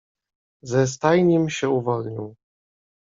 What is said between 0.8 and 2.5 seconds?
stajnim się uwolnił."